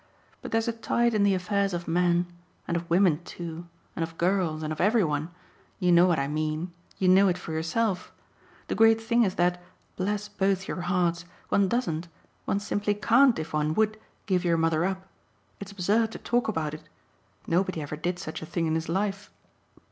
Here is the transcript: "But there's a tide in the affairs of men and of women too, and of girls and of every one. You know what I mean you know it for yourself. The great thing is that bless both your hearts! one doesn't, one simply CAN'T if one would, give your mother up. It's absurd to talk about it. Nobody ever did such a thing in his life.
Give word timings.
"But 0.41 0.49
there's 0.51 0.67
a 0.67 0.71
tide 0.73 1.13
in 1.13 1.21
the 1.21 1.35
affairs 1.35 1.75
of 1.75 1.87
men 1.87 2.25
and 2.67 2.75
of 2.75 2.89
women 2.89 3.23
too, 3.23 3.67
and 3.95 4.01
of 4.01 4.17
girls 4.17 4.63
and 4.63 4.73
of 4.73 4.81
every 4.81 5.03
one. 5.03 5.29
You 5.77 5.91
know 5.91 6.07
what 6.07 6.17
I 6.17 6.27
mean 6.27 6.73
you 6.97 7.07
know 7.07 7.27
it 7.27 7.37
for 7.37 7.51
yourself. 7.51 8.11
The 8.67 8.73
great 8.73 8.99
thing 8.99 9.21
is 9.21 9.35
that 9.35 9.61
bless 9.97 10.27
both 10.27 10.67
your 10.67 10.81
hearts! 10.81 11.25
one 11.49 11.67
doesn't, 11.67 12.07
one 12.45 12.59
simply 12.59 12.95
CAN'T 12.95 13.37
if 13.37 13.53
one 13.53 13.75
would, 13.75 13.99
give 14.25 14.43
your 14.43 14.57
mother 14.57 14.85
up. 14.85 15.05
It's 15.59 15.71
absurd 15.71 16.13
to 16.13 16.17
talk 16.17 16.47
about 16.47 16.73
it. 16.73 16.81
Nobody 17.45 17.79
ever 17.79 17.95
did 17.95 18.17
such 18.17 18.41
a 18.41 18.45
thing 18.47 18.65
in 18.65 18.73
his 18.73 18.89
life. 18.89 19.29